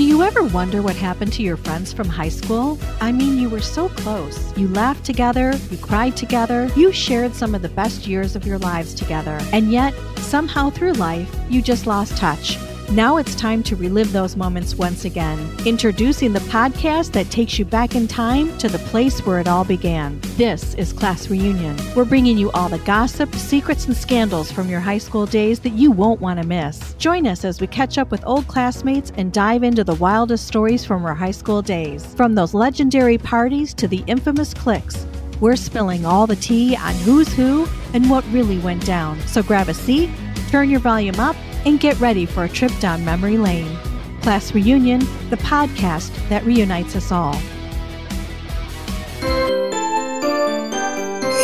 [0.00, 2.78] Do you ever wonder what happened to your friends from high school?
[3.02, 4.56] I mean, you were so close.
[4.56, 8.56] You laughed together, you cried together, you shared some of the best years of your
[8.56, 9.38] lives together.
[9.52, 12.56] And yet, somehow through life, you just lost touch.
[12.92, 15.38] Now it's time to relive those moments once again.
[15.64, 19.64] Introducing the podcast that takes you back in time to the place where it all
[19.64, 20.18] began.
[20.36, 21.76] This is Class Reunion.
[21.94, 25.74] We're bringing you all the gossip, secrets, and scandals from your high school days that
[25.74, 26.94] you won't want to miss.
[26.94, 30.84] Join us as we catch up with old classmates and dive into the wildest stories
[30.84, 32.04] from our high school days.
[32.16, 35.06] From those legendary parties to the infamous cliques.
[35.38, 39.20] We're spilling all the tea on who's who and what really went down.
[39.28, 40.10] So grab a seat,
[40.50, 43.76] turn your volume up, and get ready for a trip down memory lane.
[44.22, 47.34] Class Reunion, the podcast that reunites us all.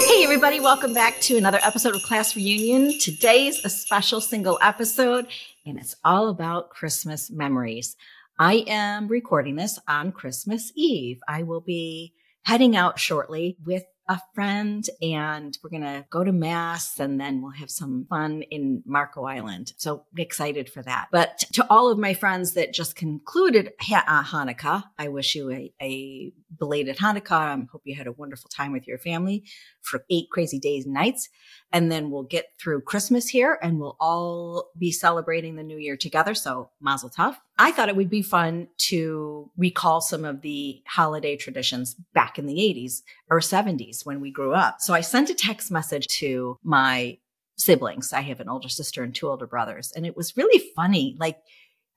[0.09, 2.99] Hey, everybody, welcome back to another episode of Class Reunion.
[2.99, 5.27] Today's a special single episode,
[5.65, 7.97] and it's all about Christmas memories.
[8.39, 11.21] I am recording this on Christmas Eve.
[11.27, 16.33] I will be heading out shortly with a friend and we're going to go to
[16.33, 19.73] mass and then we'll have some fun in Marco Island.
[19.77, 21.09] So excited for that.
[21.11, 25.73] But to all of my friends that just concluded uh, Hanukkah, I wish you a,
[25.81, 27.31] a belated Hanukkah.
[27.31, 29.45] I hope you had a wonderful time with your family
[29.83, 31.29] for eight crazy days and nights.
[31.73, 35.97] And then we'll get through Christmas here and we'll all be celebrating the new year
[35.97, 36.35] together.
[36.35, 37.37] So mazel tov.
[37.59, 42.47] I thought it would be fun to recall some of the holiday traditions back in
[42.47, 44.81] the 80s or 70s when we grew up.
[44.81, 47.19] So I sent a text message to my
[47.57, 48.13] siblings.
[48.13, 49.93] I have an older sister and two older brothers.
[49.97, 51.17] And it was really funny.
[51.19, 51.39] Like,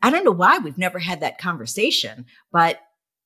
[0.02, 2.80] I don't know why we've never had that conversation, but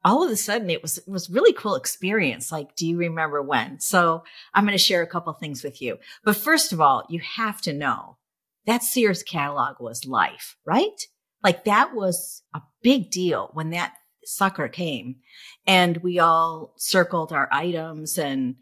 [0.03, 2.51] all of a sudden it was it was really cool experience.
[2.51, 3.79] Like do you remember when?
[3.79, 4.23] So
[4.53, 5.97] i'm going to share a couple things with you.
[6.23, 8.17] But first of all you have to know
[8.65, 11.01] that sears catalog was life right?
[11.43, 13.93] Like that was a big deal when that
[14.25, 15.17] sucker came
[15.65, 18.55] and we all circled our items and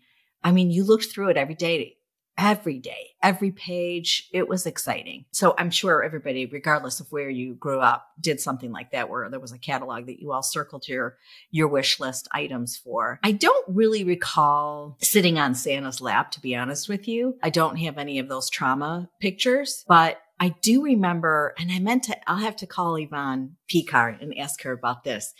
[0.43, 1.95] i mean you looked through it every day
[2.37, 4.27] every day, every page.
[4.33, 5.25] It was exciting.
[5.31, 9.29] So I'm sure everybody, regardless of where you grew up, did something like that where
[9.29, 11.17] there was a catalog that you all circled your,
[11.51, 13.19] your wish list items for.
[13.23, 17.37] I don't really recall sitting on Santa's lap, to be honest with you.
[17.43, 22.03] I don't have any of those trauma pictures, but I do remember, and I meant
[22.05, 25.33] to, I'll have to call Yvonne Picard and ask her about this.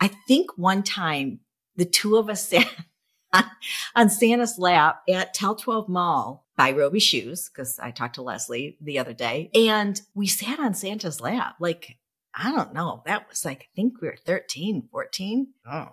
[0.00, 1.40] I think one time
[1.76, 2.66] the two of us sat
[3.94, 8.76] on Santa's lap at Tel 12 Mall by Roby Shoes, because I talked to Leslie
[8.80, 11.56] the other day, and we sat on Santa's lap.
[11.60, 11.98] Like,
[12.34, 13.02] I don't know.
[13.06, 15.48] That was like, I think we were 13, 14.
[15.70, 15.88] Oh,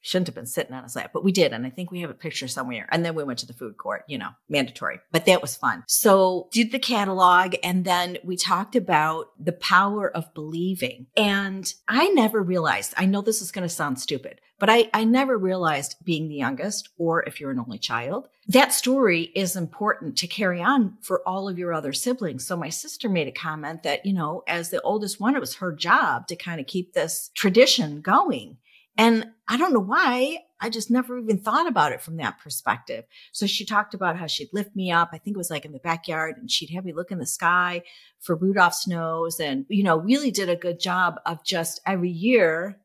[0.00, 1.52] shouldn't have been sitting on his lap, but we did.
[1.52, 2.88] And I think we have a picture somewhere.
[2.90, 5.84] And then we went to the food court, you know, mandatory, but that was fun.
[5.86, 7.54] So did the catalog.
[7.62, 11.06] And then we talked about the power of believing.
[11.16, 15.04] And I never realized, I know this is going to sound stupid, but I, I
[15.04, 20.18] never realized being the youngest or if you're an only child, that story is important
[20.18, 22.46] to carry on for all of your other siblings.
[22.46, 25.56] So my sister made a comment that, you know, as the oldest one, it was
[25.56, 28.58] her job to kind of keep this tradition going.
[28.98, 30.40] And I don't know why.
[30.60, 33.06] I just never even thought about it from that perspective.
[33.32, 35.10] So she talked about how she'd lift me up.
[35.12, 37.24] I think it was like in the backyard and she'd have me look in the
[37.24, 37.82] sky
[38.18, 42.78] for Rudolph's nose and, you know, really did a good job of just every year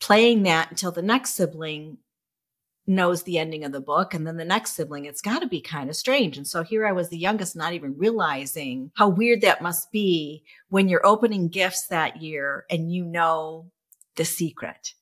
[0.00, 1.98] playing that until the next sibling
[2.86, 5.60] knows the ending of the book and then the next sibling it's got to be
[5.60, 9.40] kind of strange and so here i was the youngest not even realizing how weird
[9.40, 13.70] that must be when you're opening gifts that year and you know
[14.16, 14.92] the secret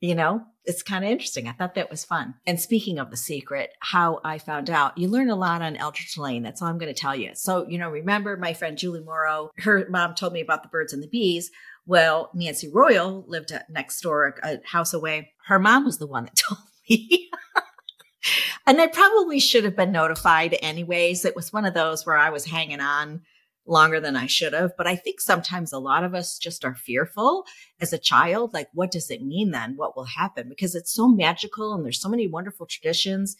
[0.00, 1.46] you know, it's kind of interesting.
[1.46, 2.34] I thought that was fun.
[2.46, 6.16] And speaking of the secret, how I found out, you learn a lot on Eldritch
[6.16, 6.42] Lane.
[6.42, 7.32] That's all I'm going to tell you.
[7.34, 10.94] So, you know, remember my friend Julie Morrow, her mom told me about the birds
[10.94, 11.50] and the bees.
[11.86, 15.32] Well, Nancy Royal lived next door, a house away.
[15.46, 17.30] Her mom was the one that told me.
[18.66, 21.24] and I probably should have been notified anyways.
[21.24, 23.22] It was one of those where I was hanging on
[23.66, 24.76] longer than I should have.
[24.76, 27.44] But I think sometimes a lot of us just are fearful
[27.80, 28.52] as a child.
[28.52, 29.74] Like, what does it mean then?
[29.76, 30.48] What will happen?
[30.48, 33.36] Because it's so magical and there's so many wonderful traditions.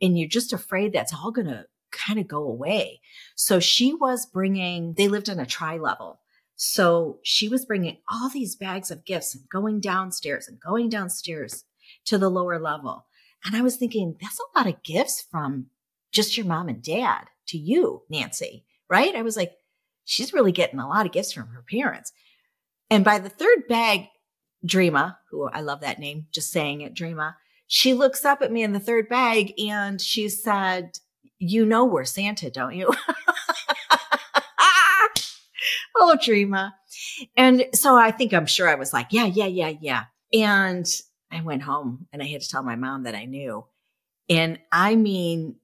[0.00, 3.00] And you're just afraid that's all going to kind of go away.
[3.34, 6.19] So she was bringing, they lived on a tri level.
[6.62, 11.64] So she was bringing all these bags of gifts and going downstairs and going downstairs
[12.04, 13.06] to the lower level.
[13.46, 15.68] And I was thinking, that's a lot of gifts from
[16.12, 19.16] just your mom and dad to you, Nancy, right?
[19.16, 19.54] I was like,
[20.04, 22.12] she's really getting a lot of gifts from her parents.
[22.90, 24.08] And by the third bag,
[24.66, 27.36] Dreama, who I love that name, just saying it, Dreama,
[27.68, 30.98] she looks up at me in the third bag and she said,
[31.38, 32.92] You know we're Santa, don't you?
[35.96, 36.72] oh, Dreama.
[37.36, 40.04] And so I think I'm sure I was like, yeah, yeah, yeah, yeah.
[40.32, 40.86] And
[41.30, 43.64] I went home and I had to tell my mom that I knew.
[44.28, 45.56] And I mean,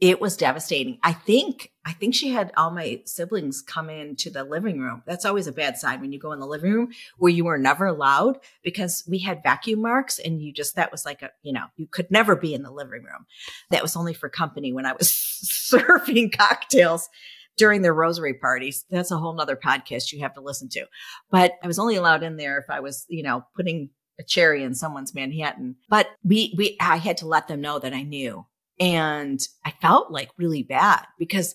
[0.00, 0.98] it was devastating.
[1.02, 5.02] I think, I think she had all my siblings come into the living room.
[5.06, 7.58] That's always a bad sign when you go in the living room where you were
[7.58, 11.52] never allowed because we had vacuum marks and you just, that was like a, you
[11.52, 13.26] know, you could never be in the living room.
[13.70, 17.08] That was only for company when I was serving cocktails
[17.58, 18.84] during their rosary parties.
[18.88, 20.86] That's a whole nother podcast you have to listen to.
[21.30, 24.62] But I was only allowed in there if I was, you know, putting a cherry
[24.62, 25.76] in someone's Manhattan.
[25.88, 28.46] But we, we, I had to let them know that I knew.
[28.80, 31.54] And I felt like really bad because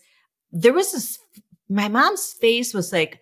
[0.51, 1.17] there was this,
[1.69, 3.19] my mom's face was like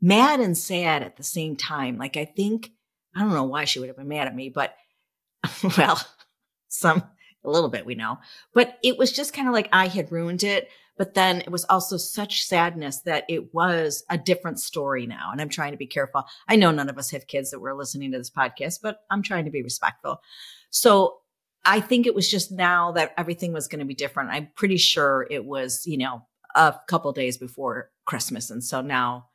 [0.00, 1.96] mad and sad at the same time.
[1.96, 2.70] Like, I think,
[3.16, 4.74] I don't know why she would have been mad at me, but
[5.78, 6.00] well,
[6.68, 7.02] some,
[7.44, 8.18] a little bit we know,
[8.52, 10.68] but it was just kind of like I had ruined it.
[10.98, 15.30] But then it was also such sadness that it was a different story now.
[15.32, 16.24] And I'm trying to be careful.
[16.48, 19.22] I know none of us have kids that were listening to this podcast, but I'm
[19.22, 20.20] trying to be respectful.
[20.70, 21.18] So
[21.64, 24.30] I think it was just now that everything was going to be different.
[24.30, 28.50] I'm pretty sure it was, you know, a couple days before Christmas.
[28.50, 29.28] And so now,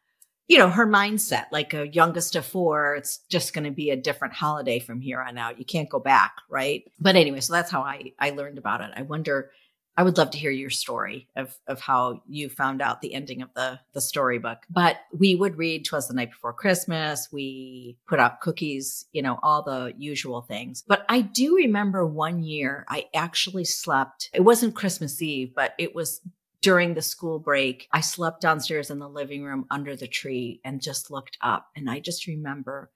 [0.47, 3.95] you know, her mindset, like a youngest of four, it's just going to be a
[3.95, 5.59] different holiday from here on out.
[5.59, 6.33] You can't go back.
[6.49, 6.83] Right.
[6.99, 8.91] But anyway, so that's how I, I learned about it.
[8.95, 9.51] I wonder
[9.95, 13.41] I would love to hear your story of of how you found out the ending
[13.41, 14.59] of the the storybook.
[14.69, 17.29] But we would read Twas the Night Before Christmas.
[17.31, 20.83] We put out cookies, you know, all the usual things.
[20.87, 24.29] But I do remember one year I actually slept.
[24.33, 26.21] It wasn't Christmas Eve, but it was
[26.61, 27.87] during the school break.
[27.91, 31.67] I slept downstairs in the living room under the tree and just looked up.
[31.75, 32.89] And I just remember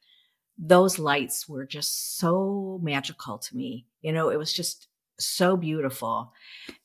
[0.58, 3.86] those lights were just so magical to me.
[4.02, 4.88] You know, it was just
[5.20, 6.34] so beautiful.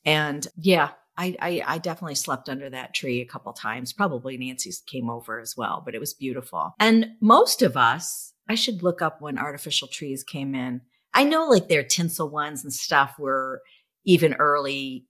[0.05, 3.93] And yeah, I, I, I, definitely slept under that tree a couple times.
[3.93, 6.75] Probably Nancy's came over as well, but it was beautiful.
[6.81, 10.81] And most of us, I should look up when artificial trees came in.
[11.15, 13.61] I know like their tinsel ones and stuff were
[14.05, 15.07] even early,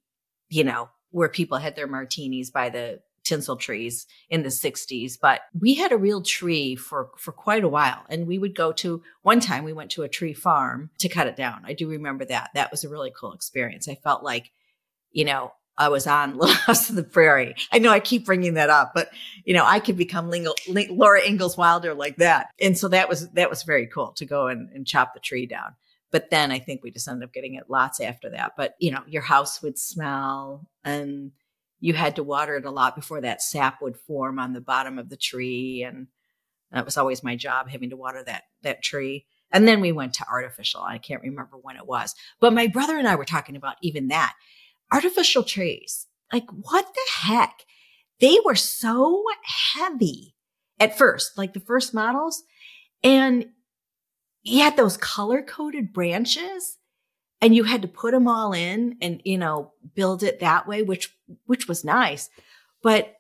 [0.49, 5.43] you know, where people had their martinis by the tinsel trees in the 60s but
[5.59, 9.03] we had a real tree for for quite a while and we would go to
[9.23, 12.25] one time we went to a tree farm to cut it down i do remember
[12.25, 14.51] that that was a really cool experience i felt like
[15.13, 17.55] you know I was on House of the Prairie.
[17.73, 19.11] I know I keep bringing that up, but
[19.45, 22.49] you know, I could become Lingle, Laura Ingalls Wilder like that.
[22.61, 25.47] And so that was, that was very cool to go and, and chop the tree
[25.47, 25.75] down.
[26.11, 28.53] But then I think we just ended up getting it lots after that.
[28.57, 31.33] But you know, your house would smell and
[31.83, 35.01] you had to water it a lot before that sap would form on the bottom
[35.01, 35.83] of the tree.
[35.83, 36.07] And
[36.71, 39.27] that was always my job, having to water that, that tree.
[39.51, 40.81] And then we went to artificial.
[40.81, 44.09] I can't remember when it was, but my brother and I were talking about even
[44.09, 44.33] that
[44.93, 46.07] artificial trees.
[46.33, 47.65] Like what the heck?
[48.21, 50.37] They were so heavy
[50.79, 52.45] at first, like the first models.
[53.03, 53.47] And
[54.45, 56.79] you had those color coded branches
[57.43, 60.83] and you had to put them all in and you know build it that way
[60.83, 62.31] which which was nice.
[62.83, 63.17] But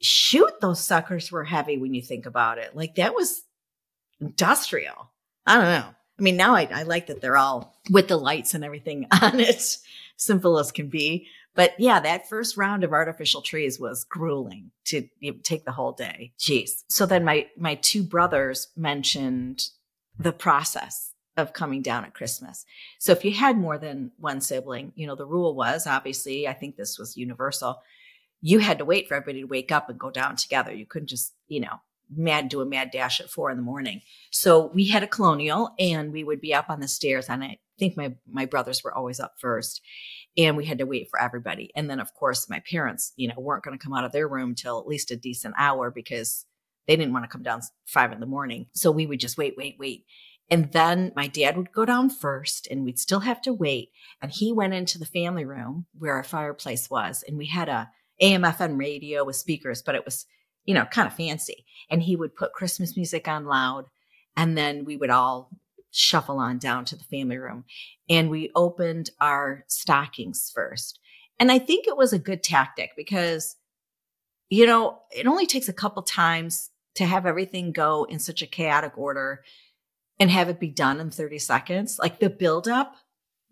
[0.00, 2.74] shoot those suckers were heavy when you think about it.
[2.74, 3.42] Like that was
[4.20, 5.10] industrial.
[5.46, 5.94] I don't know.
[6.18, 9.40] I mean now i, I like that they're all with the lights and everything on
[9.40, 9.76] it.
[10.16, 11.26] Simple as can be.
[11.56, 15.72] But yeah that first round of artificial trees was grueling to you know, take the
[15.72, 16.32] whole day.
[16.38, 16.70] Jeez.
[16.88, 19.64] So then my my two brothers mentioned
[20.16, 22.64] the process of coming down at Christmas.
[22.98, 26.52] So if you had more than one sibling, you know, the rule was obviously, I
[26.52, 27.82] think this was universal.
[28.40, 30.72] You had to wait for everybody to wake up and go down together.
[30.72, 31.80] You couldn't just, you know,
[32.14, 34.02] mad do a mad dash at four in the morning.
[34.30, 37.58] So we had a colonial and we would be up on the stairs and I
[37.78, 39.80] think my my brothers were always up first
[40.36, 41.70] and we had to wait for everybody.
[41.74, 44.28] And then of course my parents, you know, weren't going to come out of their
[44.28, 46.46] room till at least a decent hour because
[46.86, 48.66] they didn't want to come down five in the morning.
[48.74, 50.04] So we would just wait, wait, wait.
[50.50, 53.90] And then my dad would go down first and we'd still have to wait.
[54.20, 57.24] And he went into the family room where our fireplace was.
[57.26, 60.26] And we had a AM/FM radio with speakers, but it was,
[60.64, 61.64] you know, kind of fancy.
[61.90, 63.86] And he would put Christmas music on loud.
[64.36, 65.50] And then we would all
[65.90, 67.64] shuffle on down to the family room.
[68.08, 70.98] And we opened our stockings first.
[71.38, 73.56] And I think it was a good tactic because,
[74.50, 78.46] you know, it only takes a couple times to have everything go in such a
[78.46, 79.42] chaotic order
[80.18, 81.98] and have it be done in 30 seconds.
[81.98, 82.94] Like the buildup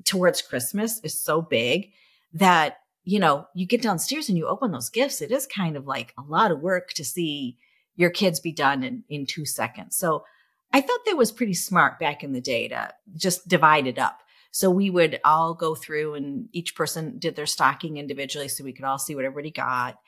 [0.05, 1.91] towards Christmas is so big
[2.33, 5.21] that, you know, you get downstairs and you open those gifts.
[5.21, 7.59] It is kind of like a lot of work to see
[7.97, 9.97] your kids be done in, in two seconds.
[9.97, 10.25] So
[10.73, 14.21] I thought that was pretty smart back in the day to just divide it up.
[14.53, 18.73] So we would all go through and each person did their stocking individually so we
[18.73, 19.99] could all see what everybody got.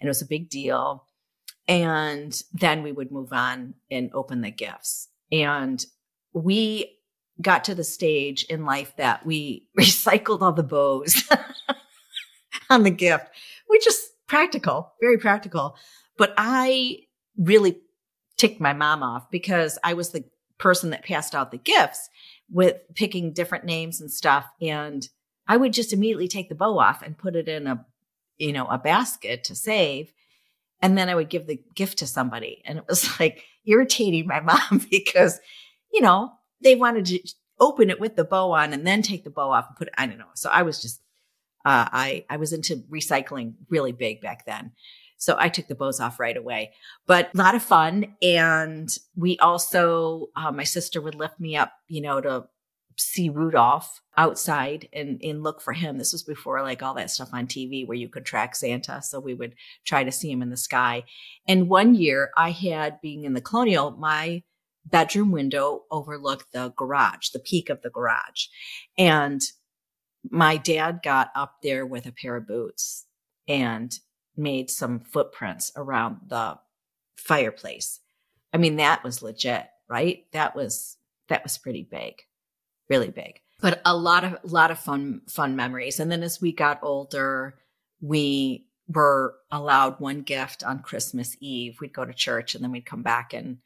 [0.00, 1.06] And it was a big deal.
[1.66, 5.08] And then we would move on and open the gifts.
[5.32, 5.84] And
[6.34, 6.98] we
[7.40, 11.24] got to the stage in life that we recycled all the bows
[12.70, 13.28] on the gift,
[13.68, 15.76] which is practical, very practical.
[16.16, 16.98] But I
[17.36, 17.80] really
[18.36, 20.24] ticked my mom off because I was the
[20.58, 22.08] person that passed out the gifts
[22.50, 24.46] with picking different names and stuff.
[24.60, 25.06] And
[25.46, 27.84] I would just immediately take the bow off and put it in a,
[28.38, 30.12] you know, a basket to save.
[30.80, 32.62] And then I would give the gift to somebody.
[32.64, 35.40] And it was like irritating my mom because,
[35.94, 37.20] you know, they wanted to
[37.60, 39.94] open it with the bow on and then take the bow off and put it,
[39.96, 40.24] I don't know.
[40.34, 41.00] So I was just,
[41.64, 44.72] uh, I, I was into recycling really big back then.
[45.16, 46.72] So I took the bows off right away,
[47.06, 48.16] but a lot of fun.
[48.20, 52.46] And we also, uh, my sister would lift me up, you know, to
[52.96, 55.96] see Rudolph outside and, and look for him.
[55.96, 59.00] This was before like all that stuff on TV where you could track Santa.
[59.00, 61.04] So we would try to see him in the sky.
[61.48, 64.42] And one year I had being in the colonial, my
[64.86, 68.46] bedroom window overlooked the garage, the peak of the garage.
[68.98, 69.42] And
[70.30, 73.06] my dad got up there with a pair of boots
[73.46, 73.98] and
[74.36, 76.58] made some footprints around the
[77.16, 78.00] fireplace.
[78.52, 80.24] I mean, that was legit, right?
[80.32, 80.96] That was,
[81.28, 82.22] that was pretty big,
[82.88, 86.00] really big, but a lot of, a lot of fun, fun memories.
[86.00, 87.56] And then as we got older,
[88.00, 91.78] we were allowed one gift on Christmas Eve.
[91.80, 93.58] We'd go to church and then we'd come back and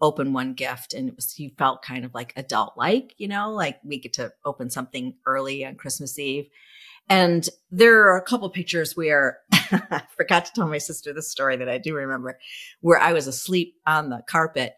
[0.00, 3.52] open one gift and it was you felt kind of like adult like you know
[3.52, 6.48] like we get to open something early on christmas eve
[7.08, 11.56] and there are a couple pictures where I forgot to tell my sister this story
[11.56, 12.38] that I do remember,
[12.80, 14.74] where I was asleep on the carpet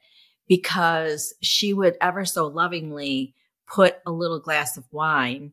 [0.48, 3.34] because she would ever so lovingly
[3.66, 5.52] put a little glass of wine.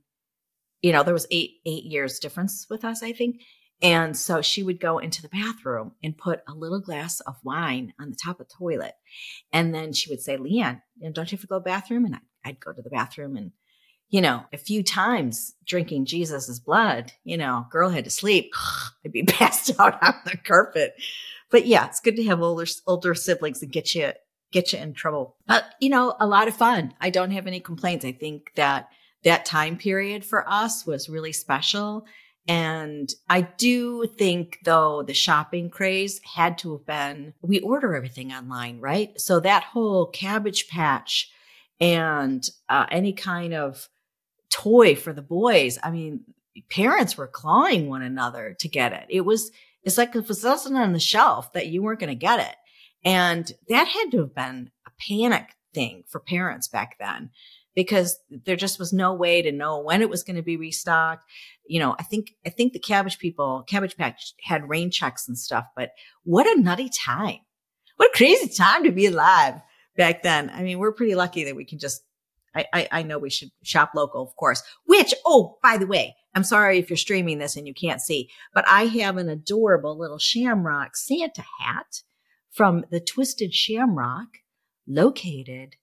[0.82, 3.42] You know, there was eight eight years difference with us, I think.
[3.84, 7.94] And so she would go into the bathroom and put a little glass of wine
[8.00, 8.94] on the top of the toilet.
[9.52, 12.06] And then she would say, Leanne, don't you have to go to the bathroom?
[12.06, 13.52] And I'd go to the bathroom and
[14.14, 18.54] you know, a few times drinking Jesus's blood, you know, girl had to sleep.
[19.06, 20.94] I'd be passed out on the carpet.
[21.50, 24.12] But yeah, it's good to have older older siblings and get you
[24.52, 25.36] get you in trouble.
[25.48, 26.94] But you know, a lot of fun.
[27.02, 28.06] I don't have any complaints.
[28.06, 28.90] I think that
[29.24, 32.06] that time period for us was really special.
[32.48, 38.34] And I do think though the shopping craze had to have been, we order everything
[38.34, 39.20] online, right?
[39.20, 41.32] So that whole cabbage patch
[41.80, 43.88] and uh, any kind of
[44.50, 45.80] toy for the boys.
[45.82, 46.22] I mean,
[46.70, 49.06] parents were clawing one another to get it.
[49.10, 49.52] It was,
[49.84, 52.56] it's like if it wasn't on the shelf that you weren't going to get it.
[53.06, 57.32] And that had to have been a panic thing for parents back then
[57.76, 61.24] because there just was no way to know when it was going to be restocked.
[61.66, 65.38] You know, I think, I think the cabbage people, cabbage patch had rain checks and
[65.38, 65.92] stuff, but
[66.24, 67.40] what a nutty time.
[67.98, 69.56] What a crazy time to be alive
[69.96, 70.50] back then.
[70.50, 72.04] I mean, we're pretty lucky that we can just
[72.56, 76.16] I, I, I know we should shop local, of course, which, oh, by the way,
[76.36, 79.98] I'm sorry if you're streaming this and you can't see, but I have an adorable
[79.98, 82.02] little shamrock Santa hat
[82.52, 84.28] from the Twisted Shamrock
[84.88, 85.76] located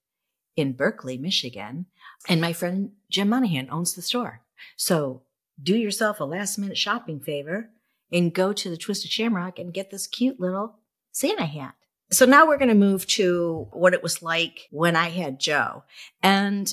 [0.56, 1.86] in Berkley, Michigan.
[2.28, 4.42] And my friend Jim Monahan owns the store.
[4.76, 5.22] So
[5.62, 7.70] do yourself a last minute shopping favor
[8.12, 10.76] and go to the Twisted Shamrock and get this cute little
[11.12, 11.74] Santa hat.
[12.10, 15.84] So now we're going to move to what it was like when I had Joe.
[16.22, 16.72] And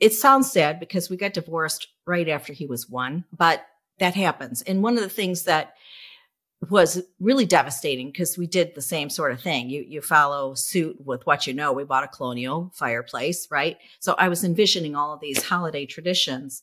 [0.00, 3.64] it sounds sad because we got divorced right after he was one, but
[3.98, 4.62] that happens.
[4.62, 5.74] And one of the things that
[6.68, 9.70] was really devastating because we did the same sort of thing.
[9.70, 11.72] You you follow suit with what you know.
[11.72, 13.78] We bought a colonial fireplace, right?
[13.98, 16.62] So I was envisioning all of these holiday traditions.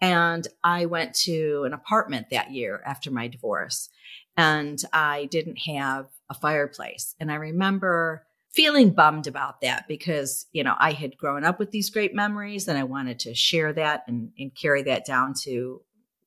[0.00, 3.88] And I went to an apartment that year after my divorce.
[4.36, 7.14] And I didn't have a fireplace.
[7.20, 11.70] And I remember feeling bummed about that because, you know, I had grown up with
[11.70, 15.80] these great memories and I wanted to share that and, and carry that down to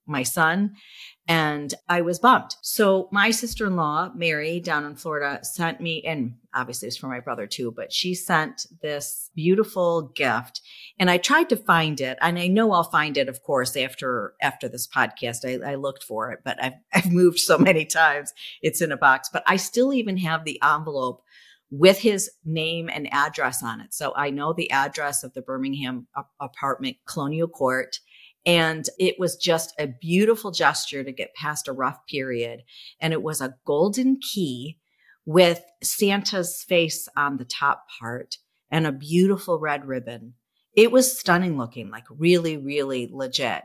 [0.05, 0.75] my son.
[1.27, 2.55] And I was bummed.
[2.61, 7.07] So my sister in law, Mary, down in Florida, sent me, and obviously it's for
[7.07, 10.61] my brother too, but she sent this beautiful gift.
[10.99, 12.19] And I tried to find it.
[12.21, 15.39] And I know I'll find it, of course, after after this podcast.
[15.43, 18.31] I, I looked for it, but I've I've moved so many times.
[18.61, 19.29] It's in a box.
[19.33, 21.23] But I still even have the envelope
[21.71, 23.93] with his name and address on it.
[23.93, 26.07] So I know the address of the Birmingham
[26.39, 27.99] apartment, Colonial Court.
[28.45, 32.61] And it was just a beautiful gesture to get past a rough period.
[32.99, 34.77] And it was a golden key
[35.25, 38.37] with Santa's face on the top part
[38.69, 40.35] and a beautiful red ribbon.
[40.75, 43.63] It was stunning looking, like really, really legit.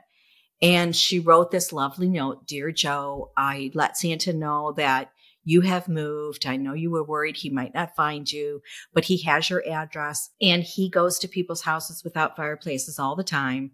[0.62, 5.10] And she wrote this lovely note Dear Joe, I let Santa know that
[5.44, 6.47] you have moved.
[6.47, 10.30] I know you were worried he might not find you, but he has your address
[10.40, 13.73] and he goes to people's houses without fireplaces all the time.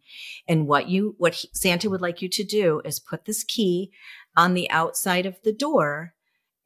[0.49, 3.90] And what you, what he, Santa would like you to do is put this key
[4.37, 6.14] on the outside of the door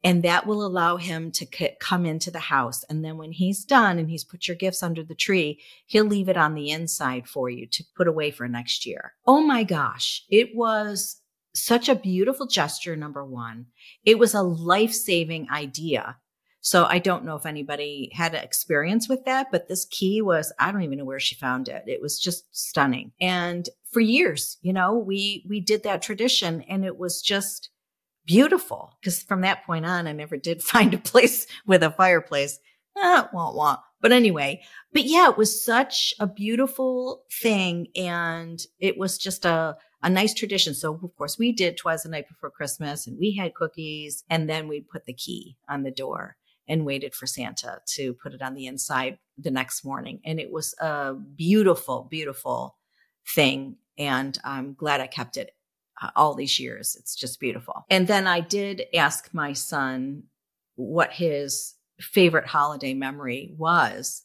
[0.03, 2.83] and that will allow him to c- come into the house.
[2.89, 6.27] And then when he's done and he's put your gifts under the tree, he'll leave
[6.27, 9.13] it on the inside for you to put away for next year.
[9.27, 10.25] Oh my gosh.
[10.29, 11.20] It was
[11.53, 12.95] such a beautiful gesture.
[12.95, 13.67] Number one,
[14.05, 16.17] it was a life saving idea.
[16.63, 20.71] So I don't know if anybody had experience with that, but this key was, I
[20.71, 21.83] don't even know where she found it.
[21.87, 23.13] It was just stunning.
[23.19, 27.71] And for years, you know, we, we did that tradition and it was just,
[28.25, 32.59] beautiful because from that point on, I never did find a place with a fireplace.
[32.97, 33.79] Ah, won't want.
[34.01, 37.87] But anyway, but yeah, it was such a beautiful thing.
[37.95, 40.73] And it was just a, a nice tradition.
[40.73, 44.49] So of course we did Twas the night before Christmas and we had cookies and
[44.49, 48.41] then we put the key on the door and waited for Santa to put it
[48.41, 50.21] on the inside the next morning.
[50.25, 52.77] And it was a beautiful, beautiful
[53.27, 53.77] thing.
[53.97, 55.51] And I'm glad I kept it
[56.01, 56.95] uh, all these years.
[56.99, 57.85] It's just beautiful.
[57.89, 60.23] And then I did ask my son
[60.75, 64.23] what his favorite holiday memory was.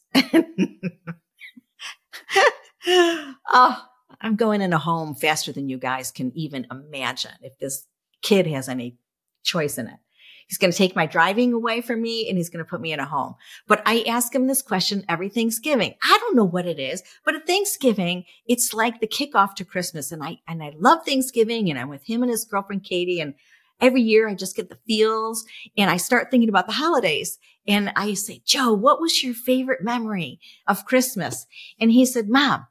[2.87, 3.83] oh,
[4.21, 7.85] I'm going in a home faster than you guys can even imagine if this
[8.21, 8.97] kid has any
[9.43, 9.99] choice in it.
[10.47, 12.93] He's going to take my driving away from me and he's going to put me
[12.93, 13.35] in a home.
[13.67, 15.95] But I ask him this question every Thanksgiving.
[16.01, 20.11] I don't know what it is, but at Thanksgiving, it's like the kickoff to Christmas.
[20.11, 23.19] And I, and I love Thanksgiving and I'm with him and his girlfriend, Katie.
[23.19, 23.33] And
[23.81, 25.45] every year I just get the feels
[25.77, 27.37] and I start thinking about the holidays.
[27.67, 31.45] And I say, Joe, what was your favorite memory of Christmas?
[31.77, 32.67] And he said, mom,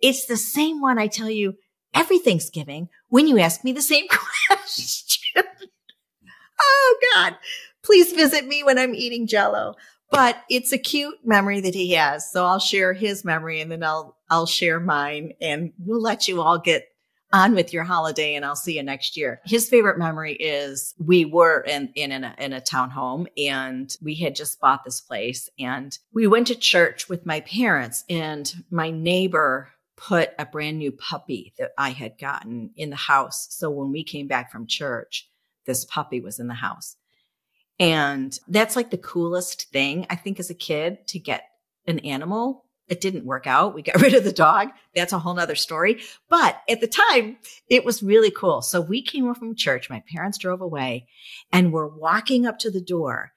[0.00, 1.54] it's the same one I tell you
[1.94, 4.06] every Thanksgiving when you ask me the same
[4.46, 5.44] question
[6.60, 7.36] oh God,
[7.82, 9.74] please visit me when I'm eating jello.
[10.10, 12.30] But it's a cute memory that he has.
[12.32, 16.42] So I'll share his memory and then I'll, I'll share mine and we'll let you
[16.42, 16.88] all get
[17.32, 19.40] on with your holiday and I'll see you next year.
[19.44, 24.14] His favorite memory is we were in, in, in a, in a townhome and we
[24.16, 28.90] had just bought this place and we went to church with my parents and my
[28.90, 33.48] neighbor put a brand new puppy that I had gotten in the house.
[33.50, 35.28] So when we came back from church,
[35.66, 36.96] this puppy was in the house.
[37.78, 41.44] And that's like the coolest thing, I think, as a kid to get
[41.86, 42.64] an animal.
[42.90, 43.74] It didn't work out.
[43.74, 44.68] We got rid of the dog.
[44.94, 46.00] That's a whole nother story.
[46.28, 48.60] But at the time, it was really cool.
[48.60, 49.88] So we came home from church.
[49.88, 51.06] My parents drove away
[51.52, 53.32] and we're walking up to the door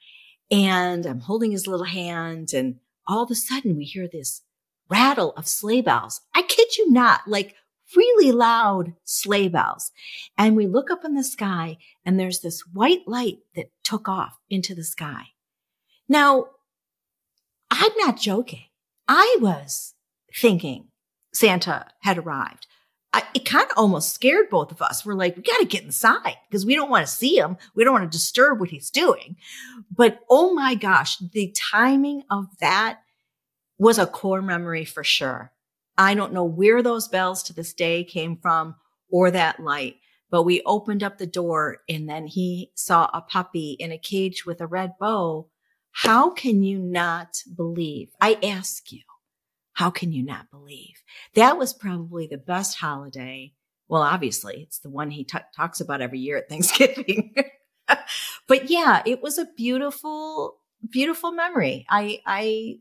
[0.51, 2.53] and I'm holding his little hand.
[2.53, 4.41] And all of a sudden we hear this
[4.89, 6.21] rattle of sleigh bells.
[6.33, 7.55] I kid you not, like
[7.95, 9.91] really loud sleigh bells.
[10.35, 14.39] And we look up in the sky and there's this white light that took off
[14.49, 15.27] into the sky.
[16.09, 16.47] Now,
[17.69, 18.65] I'm not joking.
[19.07, 19.93] I was
[20.35, 20.87] thinking
[21.33, 22.67] Santa had arrived.
[23.13, 25.05] I, it kind of almost scared both of us.
[25.05, 27.57] We're like, we got to get inside because we don't want to see him.
[27.75, 29.35] We don't want to disturb what he's doing.
[29.95, 32.99] But oh my gosh, the timing of that
[33.77, 35.51] was a core memory for sure.
[35.97, 38.75] I don't know where those bells to this day came from
[39.11, 39.97] or that light,
[40.31, 44.43] but we opened up the door and then he saw a puppy in a cage
[44.45, 45.49] with a red bow.
[45.93, 48.10] How can you not believe?
[48.19, 49.01] I ask you,
[49.73, 51.03] how can you not believe?
[51.36, 53.53] That was probably the best holiday.
[53.88, 57.36] Well, obviously, it's the one he t- talks about every year at Thanksgiving.
[58.47, 60.58] but yeah, it was a beautiful,
[60.89, 61.86] beautiful memory.
[61.89, 62.79] I, I,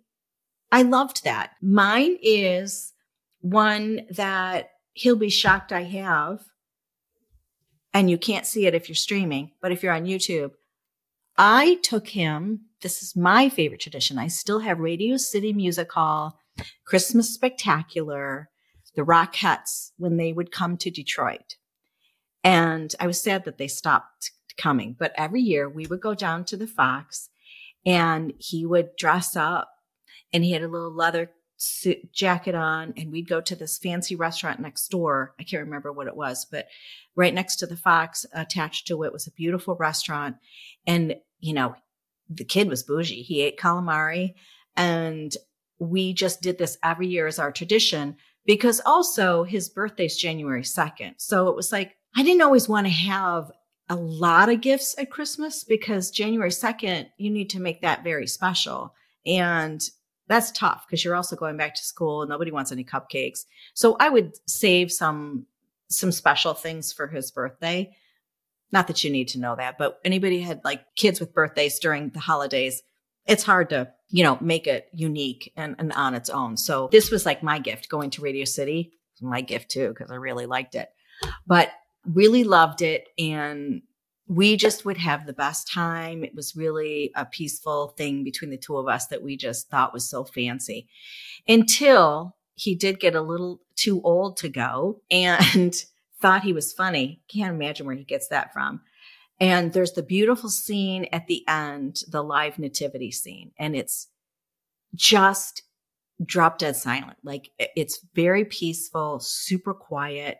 [0.70, 1.52] I loved that.
[1.60, 2.92] Mine is
[3.40, 6.42] one that he'll be shocked I have.
[7.94, 10.52] And you can't see it if you're streaming, but if you're on YouTube,
[11.36, 12.66] I took him.
[12.82, 14.18] This is my favorite tradition.
[14.18, 16.40] I still have Radio City Music Hall,
[16.84, 18.50] Christmas Spectacular,
[18.96, 21.56] the Rockettes when they would come to Detroit.
[22.42, 26.44] And I was sad that they stopped coming, but every year we would go down
[26.46, 27.30] to the Fox
[27.86, 29.70] and he would dress up
[30.32, 34.16] and he had a little leather suit jacket on and we'd go to this fancy
[34.16, 35.34] restaurant next door.
[35.38, 36.66] I can't remember what it was, but
[37.14, 40.36] right next to the Fox attached to it was a beautiful restaurant.
[40.84, 41.76] And, you know,
[42.36, 43.22] the kid was bougie.
[43.22, 44.34] He ate calamari
[44.76, 45.34] and
[45.78, 48.16] we just did this every year as our tradition
[48.46, 51.14] because also his birthday's January 2nd.
[51.18, 53.50] So it was like, I didn't always want to have
[53.88, 58.26] a lot of gifts at Christmas because January 2nd, you need to make that very
[58.26, 58.94] special.
[59.26, 59.82] And
[60.28, 62.22] that's tough because you're also going back to school.
[62.22, 63.40] And nobody wants any cupcakes.
[63.74, 65.46] So I would save some,
[65.88, 67.94] some special things for his birthday.
[68.72, 72.10] Not that you need to know that, but anybody had like kids with birthdays during
[72.10, 72.82] the holidays,
[73.26, 76.56] it's hard to, you know, make it unique and, and on its own.
[76.56, 80.16] So this was like my gift going to Radio City, my gift too, because I
[80.16, 80.88] really liked it,
[81.46, 81.70] but
[82.06, 83.08] really loved it.
[83.18, 83.82] And
[84.26, 86.24] we just would have the best time.
[86.24, 89.92] It was really a peaceful thing between the two of us that we just thought
[89.92, 90.88] was so fancy
[91.46, 95.84] until he did get a little too old to go and
[96.22, 97.20] thought he was funny.
[97.28, 98.80] Can't imagine where he gets that from.
[99.40, 104.06] And there's the beautiful scene at the end, the live nativity scene, and it's
[104.94, 105.62] just
[106.24, 107.18] drop dead silent.
[107.24, 110.38] Like it's very peaceful, super quiet.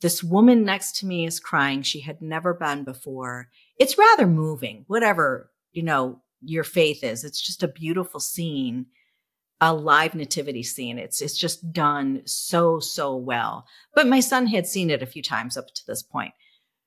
[0.00, 1.82] This woman next to me is crying.
[1.82, 3.48] She had never been before.
[3.78, 7.22] It's rather moving, whatever, you know, your faith is.
[7.22, 8.86] It's just a beautiful scene,
[9.62, 10.98] a live nativity scene.
[10.98, 13.64] It's, it's just done so, so well.
[13.94, 16.34] But my son had seen it a few times up to this point.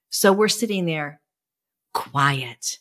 [0.09, 1.21] So we're sitting there
[1.93, 2.79] quiet.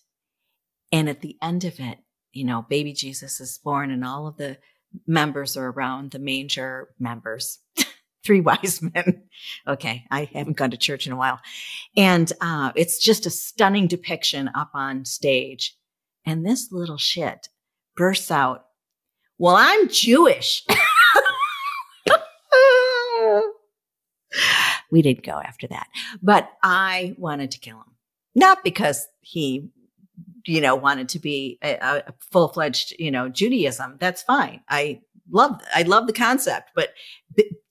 [0.91, 1.99] And at the end of it,
[2.33, 4.59] you know, baby Jesus is born and all of the
[5.07, 7.61] members are around the manger members.
[8.25, 9.23] three wise men.
[9.69, 10.05] Okay.
[10.11, 11.39] I haven't gone to church in a while.
[11.97, 15.77] And, uh, it's just a stunning depiction up on stage.
[16.27, 17.49] And this little shit
[17.97, 18.65] bursts out.
[19.39, 20.65] Well, I'm Jewish.
[24.91, 25.89] we didn't go after that,
[26.23, 27.97] but I wanted to kill him.
[28.35, 29.71] Not because he,
[30.47, 33.97] you know, wanted to be a, a full fledged, you know, Judaism.
[33.99, 34.61] That's fine.
[34.69, 36.91] I love, I love the concept, but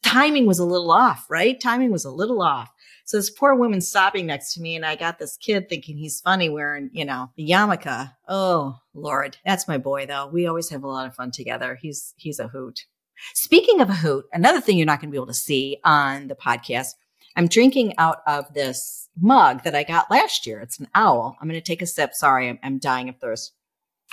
[0.03, 1.59] timing was a little off, right?
[1.59, 2.69] Timing was a little off.
[3.05, 6.21] So this poor woman sobbing next to me, and I got this kid thinking he's
[6.21, 8.13] funny wearing, you know, the yarmulke.
[8.27, 10.27] Oh Lord, that's my boy though.
[10.27, 11.77] We always have a lot of fun together.
[11.81, 12.85] He's he's a hoot.
[13.33, 16.27] Speaking of a hoot, another thing you're not going to be able to see on
[16.27, 16.95] the podcast,
[17.35, 20.59] I'm drinking out of this mug that I got last year.
[20.59, 21.37] It's an owl.
[21.39, 22.13] I'm going to take a sip.
[22.13, 23.53] Sorry, I'm, I'm dying of thirst.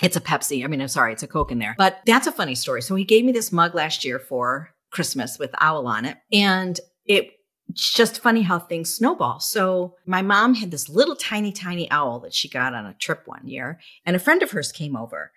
[0.01, 0.63] It's a Pepsi.
[0.63, 1.75] I mean, I'm sorry, it's a Coke in there.
[1.77, 2.81] But that's a funny story.
[2.81, 6.17] So he gave me this mug last year for Christmas with owl on it.
[6.31, 7.31] And it
[7.71, 9.39] it's just funny how things snowball.
[9.39, 13.23] So my mom had this little tiny, tiny owl that she got on a trip
[13.25, 15.31] one year, and a friend of hers came over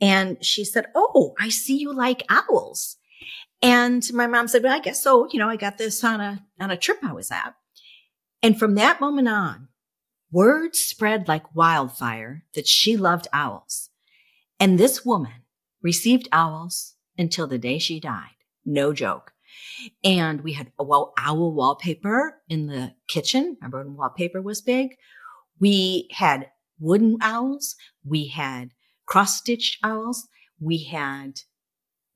[0.00, 2.96] and she said, Oh, I see you like owls.
[3.62, 5.28] And my mom said, Well, I guess so.
[5.32, 7.54] You know, I got this on a, on a trip I was at.
[8.42, 9.68] And from that moment on,
[10.30, 13.90] word spread like wildfire that she loved owls.
[14.58, 15.42] And this woman
[15.82, 18.36] received owls until the day she died.
[18.64, 19.32] No joke.
[20.04, 23.56] And we had a wall, owl wallpaper in the kitchen.
[23.60, 24.90] Remember when wallpaper was big?
[25.58, 27.76] We had wooden owls.
[28.04, 28.70] We had
[29.06, 30.28] cross stitched owls.
[30.60, 31.40] We had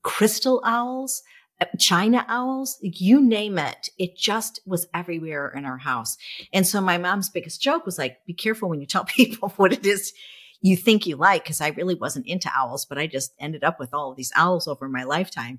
[0.04, 1.22] crystal owls,
[1.60, 3.88] uh, china owls, you name it.
[3.98, 6.16] It just was everywhere in our house.
[6.52, 9.72] And so my mom's biggest joke was like, be careful when you tell people what
[9.72, 10.12] it is
[10.60, 11.44] you think you like.
[11.44, 14.32] Cause I really wasn't into owls, but I just ended up with all of these
[14.36, 15.58] owls over my lifetime.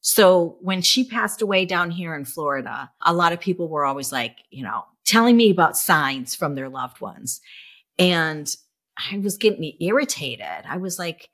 [0.00, 4.12] So when she passed away down here in Florida, a lot of people were always
[4.12, 7.40] like, you know, telling me about signs from their loved ones.
[7.98, 8.54] And
[9.10, 10.64] I was getting me irritated.
[10.68, 11.28] I was like,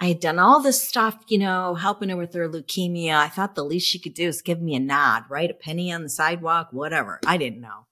[0.00, 3.14] I had done all this stuff, you know, helping her with her leukemia.
[3.14, 5.50] I thought the least she could do is give me a nod, right?
[5.50, 7.20] A penny on the sidewalk, whatever.
[7.26, 7.86] I didn't know.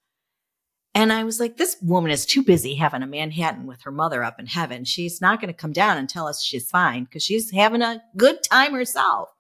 [0.94, 4.22] And I was like, this woman is too busy having a Manhattan with her mother
[4.22, 4.84] up in heaven.
[4.84, 8.02] She's not going to come down and tell us she's fine because she's having a
[8.16, 9.30] good time herself.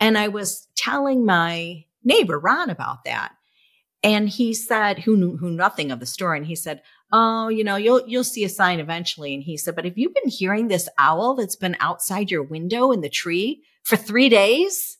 [0.00, 3.32] And I was telling my neighbor, Ron, about that.
[4.02, 6.38] And he said, who knew, who nothing of the story.
[6.38, 6.82] And he said,
[7.12, 9.34] Oh, you know, you'll, you'll see a sign eventually.
[9.34, 12.90] And he said, but have you been hearing this owl that's been outside your window
[12.90, 14.98] in the tree for three days?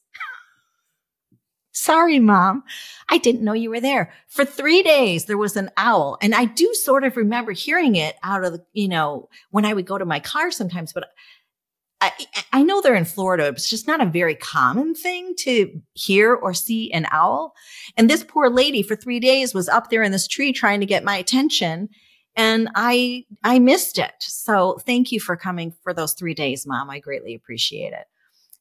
[1.73, 2.63] Sorry, mom.
[3.09, 4.13] I didn't know you were there.
[4.29, 6.17] For three days, there was an owl.
[6.23, 9.75] And I do sort of remember hearing it out of the, you know, when I
[9.75, 11.11] would go to my car sometimes, but
[12.07, 12.12] I,
[12.53, 13.49] I know they're in Florida.
[13.49, 17.55] It's just not a very common thing to hear or see an owl.
[17.97, 20.87] And this poor lady for three days was up there in this tree trying to
[20.87, 21.88] get my attention.
[22.37, 24.12] And I, I missed it.
[24.21, 26.90] So thank you for coming for those three days, mom.
[26.90, 28.07] I greatly appreciate it.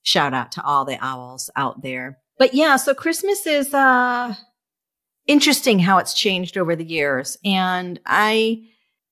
[0.03, 2.19] Shout out to all the owls out there.
[2.37, 4.35] But yeah, so Christmas is, uh,
[5.27, 7.37] interesting how it's changed over the years.
[7.43, 8.61] And I,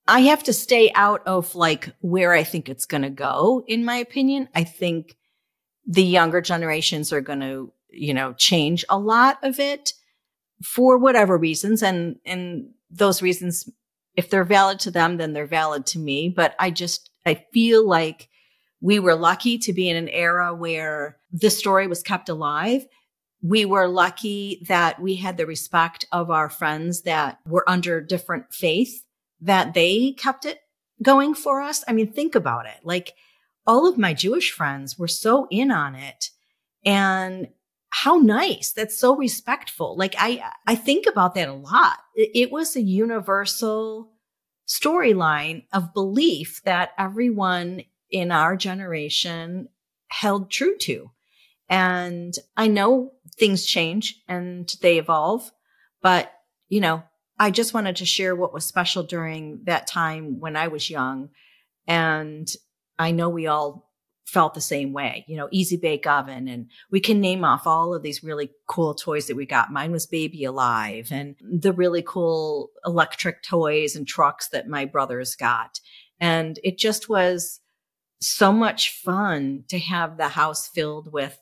[0.07, 3.85] I have to stay out of like where I think it's going to go, in
[3.85, 4.49] my opinion.
[4.53, 5.15] I think
[5.85, 9.93] the younger generations are going to, you know, change a lot of it
[10.63, 11.81] for whatever reasons.
[11.81, 13.69] And, and those reasons,
[14.15, 16.29] if they're valid to them, then they're valid to me.
[16.29, 18.29] But I just, I feel like
[18.81, 22.85] we were lucky to be in an era where the story was kept alive
[23.43, 28.53] we were lucky that we had the respect of our friends that were under different
[28.53, 29.03] faith,
[29.43, 30.59] that they kept it
[31.01, 31.83] going for us.
[31.87, 32.79] I mean, think about it.
[32.83, 33.13] Like
[33.67, 36.29] all of my Jewish friends were so in on it
[36.85, 37.47] and
[37.89, 38.71] how nice.
[38.71, 39.95] That's so respectful.
[39.97, 41.99] Like I, I think about that a lot.
[42.15, 44.11] It, was a universal
[44.67, 49.69] storyline of belief that everyone in our generation
[50.07, 51.11] held true to.
[51.69, 55.51] And I know things change and they evolve,
[56.01, 56.31] but
[56.69, 57.03] you know,
[57.39, 61.29] I just wanted to share what was special during that time when I was young.
[61.87, 62.47] And
[62.99, 63.89] I know we all
[64.25, 66.47] felt the same way, you know, easy bake oven.
[66.47, 69.71] And we can name off all of these really cool toys that we got.
[69.71, 75.35] Mine was Baby Alive and the really cool electric toys and trucks that my brothers
[75.35, 75.79] got.
[76.19, 77.59] And it just was
[78.21, 81.37] so much fun to have the house filled with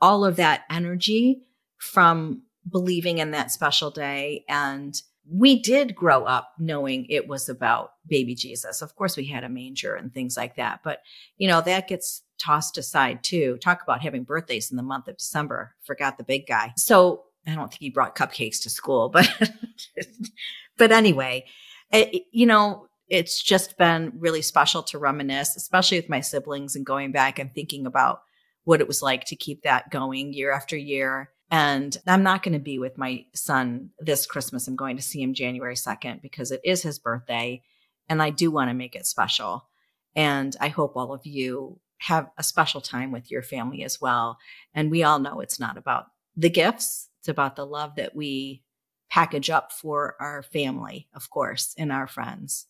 [0.00, 1.42] all of that energy
[1.78, 7.92] from believing in that special day and we did grow up knowing it was about
[8.06, 8.82] baby Jesus.
[8.82, 11.00] Of course, we had a manger and things like that, but
[11.38, 13.56] you know, that gets tossed aside too.
[13.58, 15.76] Talk about having birthdays in the month of December.
[15.82, 16.72] Forgot the big guy.
[16.76, 19.30] So I don't think he brought cupcakes to school, but,
[20.76, 21.44] but anyway,
[21.92, 26.74] eh, it, you know, it's just been really special to reminisce, especially with my siblings
[26.74, 28.22] and going back and thinking about
[28.64, 32.52] what it was like to keep that going year after year and I'm not going
[32.52, 34.68] to be with my son this Christmas.
[34.68, 37.62] I'm going to see him January 2nd because it is his birthday
[38.08, 39.68] and I do want to make it special.
[40.14, 44.38] And I hope all of you have a special time with your family as well.
[44.74, 48.62] And we all know it's not about the gifts, it's about the love that we
[49.10, 52.66] package up for our family, of course, and our friends.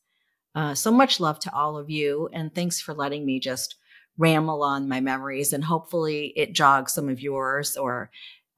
[0.54, 2.28] Uh, so much love to all of you.
[2.32, 3.76] And thanks for letting me just
[4.18, 5.52] ramble on my memories.
[5.52, 8.10] And hopefully it jogs some of yours or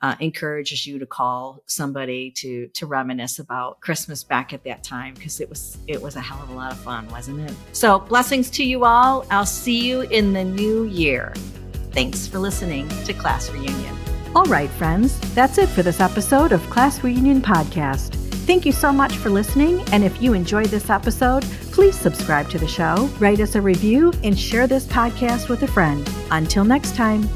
[0.02, 5.14] uh, encourages you to call somebody to to reminisce about Christmas back at that time
[5.14, 7.56] because it was it was a hell of a lot of fun, wasn't it?
[7.72, 9.24] So blessings to you all.
[9.30, 11.32] I'll see you in the new year.
[11.92, 13.96] Thanks for listening to Class Reunion.
[14.34, 18.14] All right, friends, that's it for this episode of Class Reunion Podcast.
[18.46, 19.82] Thank you so much for listening.
[19.92, 24.12] And if you enjoyed this episode, please subscribe to the show, write us a review,
[24.24, 26.08] and share this podcast with a friend.
[26.30, 27.28] Until next time.